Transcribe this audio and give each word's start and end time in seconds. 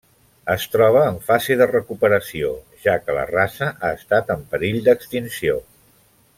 Es 0.51 0.63
troba 0.75 1.03
en 1.09 1.19
fase 1.27 1.57
de 1.59 1.67
recuperació, 1.73 2.49
ja 2.87 2.97
que 3.03 3.19
la 3.19 3.27
raça 3.35 3.69
ha 3.91 3.95
estat 4.01 4.35
en 4.39 4.49
perill 4.55 4.83
d'extinció. 4.89 5.63